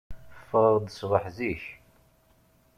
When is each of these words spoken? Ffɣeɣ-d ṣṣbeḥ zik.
Ffɣeɣ-d 0.41 0.87
ṣṣbeḥ 0.93 1.25
zik. 1.37 1.63